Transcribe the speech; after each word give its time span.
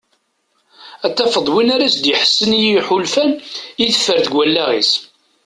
Ad 1.05 1.13
taf 1.17 1.33
d 1.45 1.47
win 1.53 1.69
ara 1.75 1.85
as-d-iḥessen 1.87 2.51
i 2.57 2.59
yiḥulfan 2.63 3.31
i 3.83 3.85
teffer 3.93 4.17
deg 4.21 4.33
wallaɣ-is. 4.35 4.91